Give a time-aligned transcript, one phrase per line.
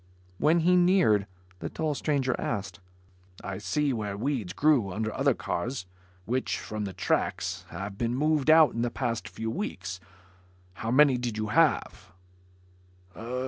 [0.39, 1.27] When he neared,
[1.59, 2.79] the tall stranger asked,
[3.43, 5.85] "I see where weeds grew under other cars
[6.25, 9.99] which, from the tracks, have been moved out in the past few weeks.
[10.73, 12.11] How many did you have?"